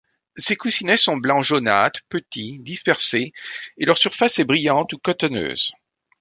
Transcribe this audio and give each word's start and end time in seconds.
Ces 0.35 0.55
coussinets 0.55 0.97
sont 0.97 1.15
blanc 1.15 1.43
jaunâtre, 1.43 1.99
petits, 2.09 2.57
dispersés, 2.57 3.33
et 3.77 3.85
leur 3.85 3.99
surface 3.99 4.39
est 4.39 4.43
brillante 4.45 4.91
ou 4.93 4.97
cotonneuse. 4.97 5.73